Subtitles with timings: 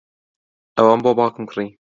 [0.77, 1.67] ئەوەم بۆ باوکم کڕی.